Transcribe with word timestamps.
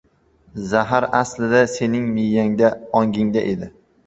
Zahar 0.69 1.05
aslida 1.19 1.61
sening 1.75 2.09
miyangda, 2.17 2.73
ongingda 3.03 3.47
edi. 3.53 3.71